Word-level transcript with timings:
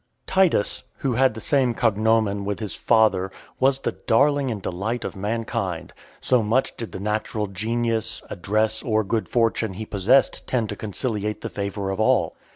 Titus, 0.25 0.81
who 0.97 1.13
had 1.13 1.35
the 1.35 1.39
same 1.39 1.75
cognomen 1.75 2.43
with 2.43 2.59
his 2.59 2.73
father, 2.73 3.29
was 3.59 3.77
the 3.77 3.91
darling 3.91 4.49
and 4.49 4.59
delight 4.59 5.05
of 5.05 5.15
mankind; 5.15 5.93
so 6.19 6.41
much 6.41 6.75
did 6.75 6.91
the 6.91 6.99
natural 6.99 7.45
genius, 7.45 8.23
address, 8.31 8.81
or 8.81 9.03
good 9.03 9.29
fortune 9.29 9.73
he 9.73 9.85
possessed 9.85 10.47
tend 10.47 10.69
to 10.69 10.75
conciliate 10.75 11.41
the 11.41 11.49
favour 11.49 11.91
of 11.91 11.99
all. 11.99 12.33